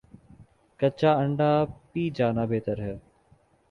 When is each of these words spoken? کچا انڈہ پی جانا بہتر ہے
کچا 0.79 1.11
انڈہ 1.21 1.51
پی 1.91 2.03
جانا 2.15 2.43
بہتر 2.45 2.77
ہے 2.79 2.93